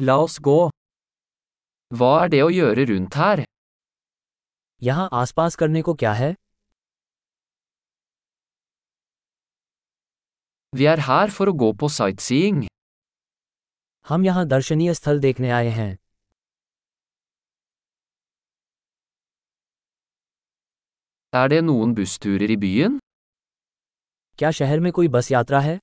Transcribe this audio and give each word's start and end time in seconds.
La 0.00 0.14
oss 0.24 0.38
gå. 0.40 0.58
Hva 1.92 2.10
er 2.24 2.28
det 2.32 2.38
å 2.44 2.50
gjøre 2.56 2.84
rundt 2.90 3.16
her? 3.20 3.42
यहाँ 4.82 5.08
आसपास 5.12 5.56
करने 5.62 5.82
को 5.88 5.94
क्या 6.02 6.12
है 6.20 6.34
Vi 10.72 10.86
er 10.92 11.02
her 11.08 11.26
for 11.36 11.50
å 11.52 11.54
gå 11.62 11.72
på 11.82 11.88
sightseeing. 11.96 12.62
हम 14.06 14.24
यहाँ 14.24 14.46
दर्शनीय 14.48 14.94
स्थल 14.94 15.20
देखने 15.20 15.50
आए 15.58 15.68
हैं 15.80 15.90
Er 21.32 21.48
det 21.48 21.60
noen 21.68 21.94
bussturer 22.00 22.50
i 22.56 22.58
byen? 22.66 22.98
क्या 24.38 24.50
शहर 24.60 24.80
में 24.80 24.92
कोई 24.92 25.08
बस 25.18 25.30
यात्रा 25.32 25.60
है 25.60 25.78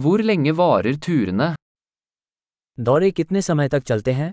Hvor 0.00 0.18
lenge 0.28 0.52
varer 0.58 0.96
turene? 1.06 1.54
दौरे 2.78 3.10
कितने 3.10 3.42
समय 3.42 3.68
तक 3.68 3.82
चलते 3.88 4.12
हैं 4.12 4.30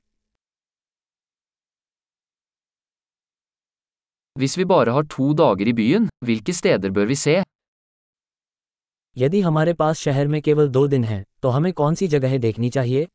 Hvis 4.39 4.57
vi 4.57 4.65
bare 4.71 4.91
har 4.97 5.03
to 5.15 5.25
dager 5.39 5.67
i 5.71 5.73
byen, 5.79 6.07
hvilke 6.25 6.53
steder 6.59 6.91
bør 6.97 7.05
vi 7.11 7.15
se? 7.25 7.35
यदि 9.17 9.41
हमारे 9.41 9.73
पास 9.73 9.99
शहर 9.99 10.27
में 10.27 10.41
केवल 10.41 10.69
दो 10.69 10.87
दिन 10.87 11.03
हैं 11.03 11.23
तो 11.41 11.49
हमें 11.49 11.71
कौन 11.73 11.95
सी 11.95 12.07
जगहें 12.07 12.39
देखनी 12.41 12.69
चाहिए 12.69 13.07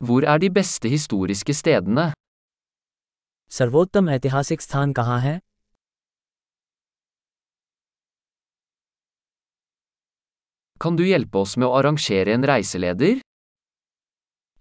Hvor 0.00 0.22
er 0.34 0.38
de 0.38 0.50
beste 0.58 0.88
historiske 0.88 1.54
stedene? 1.54 2.12
सर्वोत्तम 3.54 4.08
ऐतिहासिक 4.10 4.60
स्थान 4.60 4.92
कहाँ 4.92 5.20
है 5.20 5.40
Kan 10.80 10.96
du 10.96 11.04
hjelpe 11.08 11.38
oss 11.40 11.52
med 11.56 11.66
å 11.68 11.76
arrangere 11.80 12.34
en 12.38 12.46
reiseleder? 12.50 13.12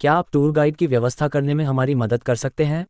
क्या 0.01 0.13
आप 0.13 0.29
टूर 0.33 0.51
गाइड 0.51 0.75
की 0.75 0.87
व्यवस्था 0.87 1.27
करने 1.27 1.53
में 1.53 1.65
हमारी 1.65 1.95
मदद 1.95 2.23
कर 2.23 2.35
सकते 2.35 2.65
हैं 2.65 2.85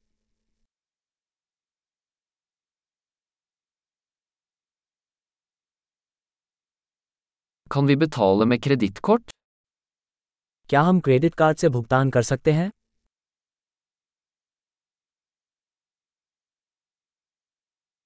Kan 7.71 7.87
vi 7.87 7.95
betale 8.05 8.45
med 8.45 8.63
kredittkort? 8.67 9.31
क्या 10.69 10.81
हम 10.81 10.99
क्रेडिट 10.99 11.35
कार्ड 11.35 11.57
से 11.57 11.69
भुगतान 11.69 12.09
कर 12.09 12.23
सकते 12.23 12.51
हैं 12.51 12.71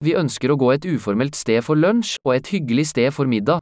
Vi 0.01 0.11
ønsker 0.13 0.51
å 0.53 0.55
gå 0.61 0.67
et 0.73 0.83
uformelt 0.85 1.37
sted 1.37 1.63
for 1.67 1.79
lunsj 1.83 2.09
og 2.25 2.35
et 2.35 2.49
hyggelig 2.53 2.83
sted 2.89 3.13
for 3.13 3.25
middag. 3.29 3.61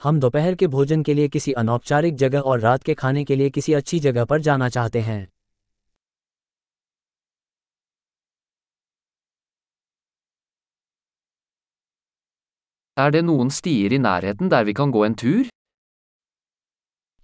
हम 0.00 0.18
दोपहर 0.20 0.54
के 0.54 0.66
भोजन 0.72 1.02
के 1.02 1.14
लिए 1.14 1.28
किसी 1.34 1.52
अनौपचारिक 1.62 2.16
जगह 2.22 2.40
और 2.52 2.60
रात 2.60 2.82
के 2.82 2.94
खाने 3.02 3.24
के 3.24 3.36
लिए 3.36 3.50
किसी 3.50 3.72
अच्छी 3.72 3.98
जगह 4.06 4.24
पर 4.32 4.40
जाना 4.48 4.68
चाहते 4.68 5.00
हैं 5.10 5.26
Er 12.96 13.10
det 13.14 13.22
noen 13.28 13.50
stier 13.58 13.92
i 13.92 14.02
nærheten 14.08 14.50
der 14.50 14.64
vi 14.70 14.74
kan 14.80 14.96
gå 14.98 15.04
en 15.06 15.16
tur? 15.22 15.44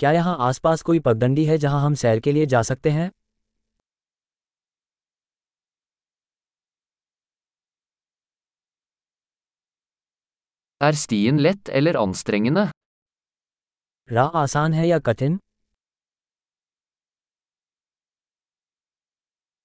क्या 0.00 0.12
यहाँ 0.12 0.36
आसपास 0.48 0.82
कोई 0.82 0.98
पगडंडी 1.08 1.44
है 1.44 1.58
जहाँ 1.58 1.80
हम 1.84 1.94
सैर 2.04 2.20
के 2.20 2.32
लिए 2.32 2.46
जा 2.54 2.62
सकते 2.70 2.90
हैं 2.90 3.10
Er 10.86 10.94
stien 11.00 11.36
lett 11.46 11.68
eller 11.78 11.94
anstrengende? 12.04 12.64
राह 14.08 14.38
आसान 14.42 14.72
है 14.74 14.86
या 14.88 14.98
कठिन 15.08 15.38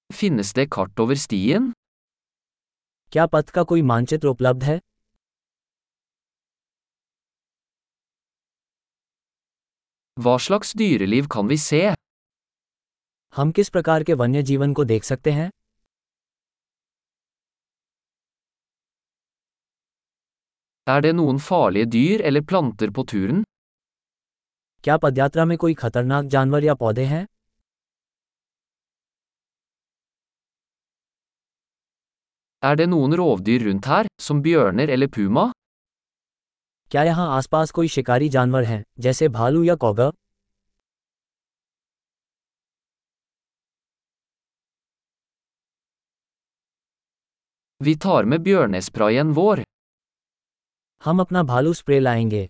Finnes 0.09 0.53
det 0.57 0.65
kart 0.75 0.99
over 1.05 1.17
stien? 1.25 1.71
क्या 3.11 3.25
पथ 3.33 3.49
का 3.55 3.63
कोई 3.71 3.81
मानचित्र 3.91 4.27
उपलब्ध 4.27 4.63
है 4.63 4.79
Hva 10.17 10.35
slags 10.47 10.73
dyreliv 10.81 11.27
kan 11.35 11.47
vi 11.53 11.57
se? 11.67 11.81
हम 13.33 13.51
किस 13.51 13.69
प्रकार 13.69 14.03
के 14.03 14.13
वन्य 14.21 14.43
जीवन 14.43 14.73
को 14.73 14.83
देख 14.83 15.03
सकते 15.03 15.31
हैं 15.31 15.49
Er 20.93 21.01
det 21.03 21.09
noen 21.15 21.39
farlige 21.45 21.87
dyr 21.93 22.21
eller 22.27 22.43
planter 22.49 22.91
på 22.97 23.03
turen? 23.11 23.41
क्या 24.83 24.95
पदयात्रा 25.05 25.45
में 25.45 25.57
कोई 25.63 25.73
खतरनाक 25.81 26.25
जानवर 26.35 26.63
या 26.63 26.73
पौधे 26.83 27.05
हैं 27.13 27.25
Er 32.63 32.75
det 32.79 32.87
noen 32.93 33.17
rovdyr 33.21 33.65
rundt 33.67 33.91
her, 33.93 34.05
som 34.27 34.41
bjørner 34.47 34.87
eller 34.95 35.11
puma? 35.17 35.45
क्या 36.91 37.03
यहाँ 37.03 37.27
आसपास 37.37 37.71
कोई 37.77 37.87
शिकारी 37.97 38.29
जानवर 38.39 38.63
हैं 38.63 38.81
जैसे 38.99 39.27
भालू 39.37 39.63
या 39.63 39.75
कौगा 39.85 40.11
Vi 47.81 47.95
tar 48.05 48.23
med 48.25 48.41
bjørnesprayen 48.41 49.33
vår. 49.33 49.67
हम 51.05 51.19
अपना 51.19 51.43
भालू 51.43 51.73
स्प्रे 51.73 51.99
लाएँगे। 51.99 52.49